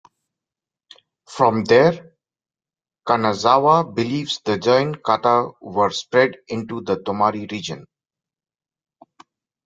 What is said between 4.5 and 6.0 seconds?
Jion kata were